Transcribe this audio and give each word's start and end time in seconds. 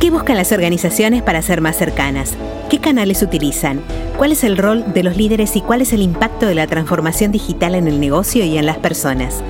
¿Qué 0.00 0.10
buscan 0.10 0.36
las 0.36 0.50
organizaciones 0.50 1.22
para 1.22 1.42
ser 1.42 1.60
más 1.60 1.76
cercanas? 1.76 2.34
¿Qué 2.68 2.80
canales 2.80 3.22
utilizan? 3.22 3.80
¿Cuál 4.18 4.32
es 4.32 4.42
el 4.42 4.56
rol 4.56 4.92
de 4.92 5.04
los 5.04 5.16
líderes 5.16 5.54
y 5.54 5.60
cuál 5.60 5.82
es 5.82 5.92
el 5.92 6.02
impacto 6.02 6.46
de 6.46 6.56
la 6.56 6.66
transformación 6.66 7.30
digital 7.30 7.76
en 7.76 7.86
el 7.86 8.00
negocio 8.00 8.44
y 8.44 8.58
en 8.58 8.66
las 8.66 8.78
personas? 8.78 9.44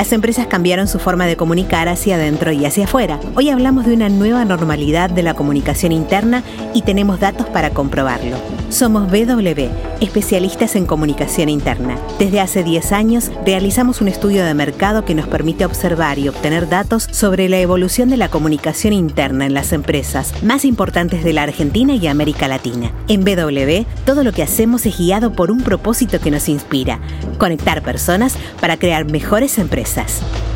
Las 0.00 0.14
empresas 0.14 0.46
cambiaron 0.46 0.88
su 0.88 0.98
forma 0.98 1.26
de 1.26 1.36
comunicar 1.36 1.86
hacia 1.86 2.14
adentro 2.14 2.52
y 2.52 2.64
hacia 2.64 2.84
afuera. 2.84 3.20
Hoy 3.34 3.50
hablamos 3.50 3.84
de 3.84 3.92
una 3.92 4.08
nueva 4.08 4.46
normalidad 4.46 5.10
de 5.10 5.22
la 5.22 5.34
comunicación 5.34 5.92
interna 5.92 6.42
y 6.72 6.80
tenemos 6.80 7.20
datos 7.20 7.46
para 7.50 7.68
comprobarlo. 7.68 8.38
Somos 8.70 9.10
BW, 9.10 9.68
especialistas 10.00 10.74
en 10.74 10.86
comunicación 10.86 11.50
interna. 11.50 11.98
Desde 12.18 12.40
hace 12.40 12.64
10 12.64 12.92
años 12.92 13.30
realizamos 13.44 14.00
un 14.00 14.08
estudio 14.08 14.42
de 14.42 14.54
mercado 14.54 15.04
que 15.04 15.14
nos 15.14 15.28
permite 15.28 15.66
observar 15.66 16.18
y 16.18 16.30
obtener 16.30 16.70
datos 16.70 17.06
sobre 17.10 17.50
la 17.50 17.58
evolución 17.58 18.08
de 18.08 18.16
la 18.16 18.30
comunicación 18.30 18.94
interna 18.94 19.44
en 19.44 19.52
las 19.52 19.74
empresas 19.74 20.32
más 20.42 20.64
importantes 20.64 21.24
de 21.24 21.34
la 21.34 21.42
Argentina 21.42 21.94
y 21.94 22.06
América 22.06 22.48
Latina. 22.48 22.90
En 23.06 23.22
BW, 23.22 23.84
todo 24.06 24.24
lo 24.24 24.32
que 24.32 24.44
hacemos 24.44 24.86
es 24.86 24.96
guiado 24.96 25.34
por 25.34 25.50
un 25.50 25.60
propósito 25.60 26.20
que 26.20 26.30
nos 26.30 26.48
inspira, 26.48 27.00
conectar 27.36 27.82
personas 27.82 28.38
para 28.62 28.78
crear 28.78 29.04
mejores 29.04 29.58
empresas. 29.58 29.89
success. 29.90 30.49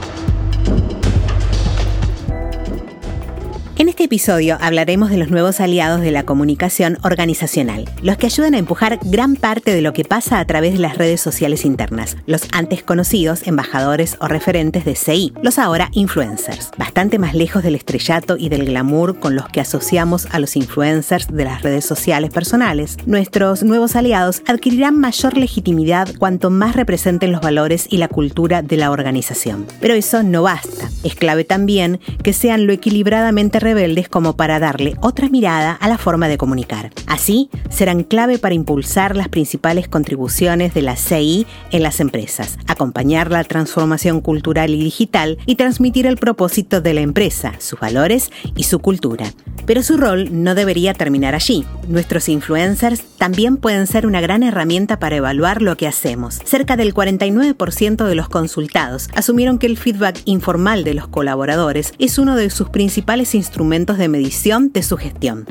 En 3.85 3.91
este 3.91 4.05
episodio 4.05 4.57
hablaremos 4.63 5.11
de 5.11 5.19
los 5.19 5.29
nuevos 5.29 5.61
aliados 5.61 6.01
de 6.01 6.11
la 6.11 6.23
comunicación 6.23 6.97
organizacional, 7.03 7.85
los 8.01 8.17
que 8.17 8.25
ayudan 8.25 8.55
a 8.55 8.59
empujar 8.59 8.99
gran 9.03 9.37
parte 9.37 9.75
de 9.75 9.83
lo 9.83 9.93
que 9.93 10.07
pasa 10.07 10.39
a 10.39 10.47
través 10.47 10.73
de 10.73 10.79
las 10.79 10.97
redes 10.97 11.21
sociales 11.21 11.67
internas, 11.67 12.17
los 12.25 12.49
antes 12.53 12.83
conocidos 12.83 13.47
embajadores 13.47 14.17
o 14.21 14.27
referentes 14.27 14.87
de 14.87 14.95
CI, 14.95 15.35
los 15.43 15.59
ahora 15.59 15.91
influencers, 15.93 16.71
bastante 16.79 17.19
más 17.19 17.35
lejos 17.35 17.63
del 17.63 17.75
estrellato 17.75 18.39
y 18.39 18.49
del 18.49 18.65
glamour 18.65 19.19
con 19.19 19.37
los 19.37 19.51
que 19.51 19.61
asociamos 19.61 20.29
a 20.31 20.39
los 20.39 20.57
influencers 20.57 21.29
de 21.29 21.45
las 21.45 21.61
redes 21.61 21.85
sociales 21.85 22.31
personales. 22.31 22.97
Nuestros 23.05 23.65
nuevos 23.65 23.97
aliados 23.97 24.41
adquirirán 24.47 24.99
mayor 24.99 25.37
legitimidad 25.37 26.09
cuanto 26.19 26.49
más 26.49 26.75
representen 26.75 27.33
los 27.33 27.43
valores 27.43 27.87
y 27.91 27.99
la 27.99 28.09
cultura 28.09 28.63
de 28.63 28.79
la 28.79 28.91
organización. 28.91 29.67
Pero 29.79 29.93
eso 29.93 30.23
no 30.23 30.45
basta. 30.45 30.89
Es 31.05 31.15
clave 31.15 31.45
también 31.45 32.01
que 32.23 32.33
sean 32.33 32.67
lo 32.67 32.73
equilibradamente 32.73 33.61
rebeldes 33.61 34.09
como 34.09 34.37
para 34.37 34.59
darle 34.59 34.97
otra 35.01 35.29
mirada 35.29 35.73
a 35.73 35.89
la 35.89 35.99
forma 35.99 36.29
de 36.29 36.39
comunicar. 36.39 36.91
Así, 37.07 37.51
serán 37.69 38.03
clave 38.03 38.39
para 38.39 38.55
impulsar 38.55 39.15
las 39.15 39.29
principales 39.29 39.87
contribuciones 39.87 40.75
de 40.75 40.83
la 40.83 40.97
CI 40.97 41.47
en 41.71 41.83
las 41.83 42.01
empresas, 42.01 42.59
acompañar 42.67 43.31
la 43.31 43.45
transformación 43.45 44.21
cultural 44.21 44.71
y 44.71 44.83
digital 44.83 45.39
y 45.47 45.57
transmitir 45.57 46.07
el 46.07 46.17
propósito 46.17 46.81
de 46.81 46.95
la 46.95 47.03
empresa, 47.03 47.53
sus 47.59 47.79
valores 47.79 48.31
y 48.57 48.65
su 48.65 48.79
cultura. 48.79 49.27
Pero 49.67 49.83
su 49.83 49.97
rol 49.97 50.29
no 50.43 50.55
debería 50.55 50.95
terminar 50.95 51.35
allí. 51.35 51.65
Nuestros 51.89 52.29
influencers 52.29 53.03
también 53.19 53.57
pueden 53.57 53.87
ser 53.87 54.07
una 54.07 54.21
gran 54.21 54.43
herramienta 54.43 54.99
para 54.99 55.17
evaluar 55.17 55.63
lo 55.63 55.77
que 55.77 55.87
hacemos. 55.87 56.41
Cerca 56.45 56.77
del 56.77 56.95
49% 56.95 58.05
de 58.05 58.15
los 58.15 58.29
consultados 58.29 59.09
asumieron 59.15 59.59
que 59.59 59.67
el 59.67 59.77
feedback 59.77 60.21
informal 60.25 60.85
de 60.85 60.95
los 60.95 61.09
colaboradores 61.09 61.93
es 61.99 62.19
uno 62.19 62.37
de 62.37 62.51
sus 62.51 62.71
principales 62.71 63.35
instrumentos 63.35 63.99
de 63.99 64.09
medición 64.09 64.73
de 64.73 64.83
su 64.83 64.97
gestión. 64.97 65.47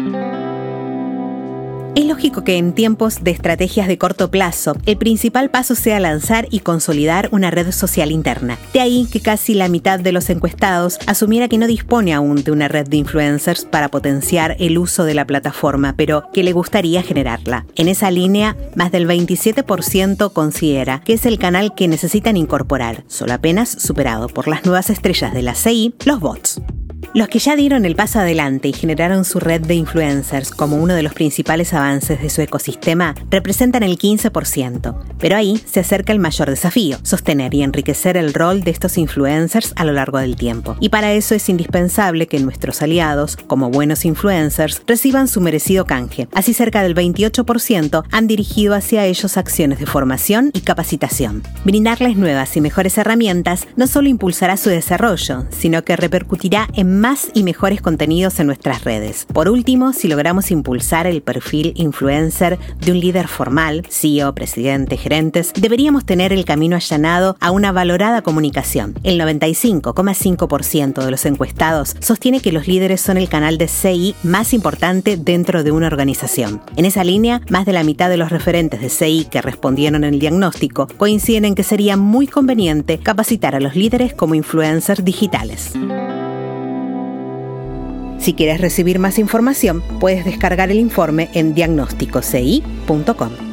Es 1.96 2.06
lógico 2.06 2.44
que 2.44 2.58
en 2.58 2.74
tiempos 2.74 3.24
de 3.24 3.30
estrategias 3.30 3.88
de 3.88 4.00
corto 4.00 4.32
plazo, 4.32 4.76
el 4.88 4.98
principal 4.98 5.52
paso 5.52 5.76
sea 5.76 6.00
lanzar 6.00 6.48
y 6.50 6.62
consolidar 6.62 7.30
una 7.32 7.52
red 7.52 7.72
social 7.72 8.12
interna. 8.12 8.58
De 8.74 8.80
ahí 8.80 9.08
que 9.12 9.20
casi 9.20 9.54
la 9.54 9.70
mitad 9.70 10.00
de 10.00 10.12
los 10.12 10.32
encuestados 10.32 10.98
asumiera 11.06 11.48
que 11.48 11.60
no 11.60 11.68
dispone 11.68 12.12
aún 12.12 12.44
de 12.44 12.52
una 12.52 12.68
red 12.68 12.88
de 12.88 12.98
influencers 12.98 13.66
para 13.66 13.90
potenciar 13.90 14.56
el 14.58 14.80
uso 14.80 15.06
de 15.06 15.14
la 15.14 15.28
plataforma, 15.28 15.94
pero 15.96 16.24
que 16.34 16.42
le 16.42 16.52
gustaría 16.52 17.04
generarla. 17.04 17.68
En 17.76 17.88
esa 17.88 18.10
línea, 18.10 18.58
más 18.76 18.92
del 18.92 19.08
27% 19.08 20.34
considera 20.34 21.02
que 21.02 21.14
es 21.14 21.28
el 21.28 21.38
canal 21.38 21.76
que 21.76 21.88
necesitan 21.88 22.38
incorporar, 22.38 23.04
solo 23.06 23.34
apenas 23.34 23.70
superado 23.70 24.30
por 24.30 24.48
las 24.48 24.66
nuevas 24.66 24.90
estrellas 24.90 25.32
de 25.32 25.44
la 25.44 25.54
CI, 25.54 25.94
los 26.06 26.20
bots. 26.20 26.60
Los 27.16 27.28
que 27.28 27.38
ya 27.38 27.56
dieron 27.56 27.86
el 27.86 27.96
paso 27.96 28.18
adelante 28.18 28.70
y 28.70 28.74
generaron 28.74 29.24
su 29.24 29.40
red 29.40 29.62
de 29.62 29.76
influencers 29.76 30.50
como 30.50 30.78
uno 30.78 30.96
de 30.96 31.04
los 31.04 31.14
principales 31.14 31.72
avances 31.72 32.20
de 32.20 32.30
su 32.32 32.42
ecosistema 32.42 33.14
representan 33.30 33.84
el 33.84 34.00
15%, 34.00 34.96
pero 35.20 35.36
ahí 35.36 35.62
se 35.64 35.82
acerca 35.82 36.12
el 36.12 36.18
mayor 36.18 36.50
desafío, 36.50 36.98
sostener 37.04 37.54
y 37.54 37.62
enriquecer 37.62 38.18
el 38.18 38.34
rol 38.34 38.64
de 38.64 38.72
estos 38.72 38.98
influencers 38.98 39.74
a 39.76 39.86
lo 39.86 39.92
largo 39.92 40.18
del 40.18 40.36
tiempo. 40.36 40.76
Y 40.80 40.90
para 40.90 41.14
eso 41.14 41.36
es 41.36 41.48
indispensable 41.50 42.26
que 42.26 42.40
nuestros 42.40 42.82
aliados, 42.82 43.38
como 43.38 43.70
buenos 43.70 44.06
influencers, 44.06 44.82
reciban 44.88 45.28
su 45.28 45.40
merecido 45.40 45.86
canje. 45.86 46.28
Así 46.34 46.56
cerca 46.56 46.82
del 46.82 46.96
28% 46.96 48.06
han 48.10 48.26
dirigido 48.26 48.74
hacia 48.74 49.06
ellos 49.06 49.38
acciones 49.38 49.78
de 49.78 49.86
formación 49.86 50.50
y 50.52 50.62
capacitación. 50.62 51.44
Brindarles 51.64 52.18
nuevas 52.18 52.58
y 52.58 52.62
mejores 52.62 52.98
herramientas 52.98 53.68
no 53.76 53.86
solo 53.86 54.10
impulsará 54.10 54.58
su 54.58 54.72
desarrollo, 54.72 55.46
sino 55.52 55.84
que 55.84 55.96
repercutirá 55.96 56.68
en 56.74 57.03
más 57.04 57.32
y 57.34 57.44
mejores 57.44 57.82
contenidos 57.82 58.40
en 58.40 58.48
nuestras 58.48 58.86
redes. 58.86 59.28
Por 59.34 59.50
último, 59.50 59.92
si 59.92 60.08
logramos 60.08 60.52
impulsar 60.52 61.06
el 61.06 61.22
perfil 61.22 61.74
influencer 61.76 62.58
de 62.80 62.94
un 62.94 63.02
líder 63.02 63.28
formal, 63.28 63.86
CEO, 63.90 64.34
presidente, 64.34 64.96
gerentes, 64.96 65.52
deberíamos 65.54 66.06
tener 66.06 66.32
el 66.32 66.46
camino 66.46 66.78
allanado 66.78 67.36
a 67.42 67.52
una 67.52 67.74
valorada 67.74 68.22
comunicación. 68.22 68.98
El 69.04 69.20
95,5% 69.20 71.04
de 71.04 71.12
los 71.12 71.26
encuestados 71.26 71.98
sostiene 72.00 72.40
que 72.40 72.54
los 72.54 72.70
líderes 72.70 73.02
son 73.02 73.18
el 73.18 73.28
canal 73.28 73.58
de 73.58 73.68
CI 73.68 74.16
más 74.24 74.54
importante 74.54 75.18
dentro 75.18 75.66
de 75.66 75.72
una 75.72 75.88
organización. 75.88 76.62
En 76.78 76.86
esa 76.86 77.04
línea, 77.04 77.42
más 77.50 77.66
de 77.66 77.74
la 77.74 77.84
mitad 77.84 78.10
de 78.10 78.16
los 78.16 78.30
referentes 78.30 78.80
de 78.80 78.88
CI 78.88 79.28
que 79.30 79.42
respondieron 79.42 80.06
en 80.06 80.14
el 80.14 80.22
diagnóstico 80.22 80.88
coinciden 80.96 81.44
en 81.44 81.56
que 81.56 81.64
sería 81.64 81.98
muy 81.98 82.28
conveniente 82.28 82.98
capacitar 82.98 83.56
a 83.56 83.60
los 83.60 83.76
líderes 83.76 84.14
como 84.14 84.36
influencers 84.36 85.04
digitales. 85.04 85.74
Si 88.24 88.34
quieres 88.34 88.62
recibir 88.62 89.00
más 89.00 89.20
información, 89.20 89.84
puedes 90.00 90.24
descargar 90.24 90.72
el 90.72 90.80
informe 90.80 91.30
en 91.34 91.54
diagnósticoci.com. 91.54 93.53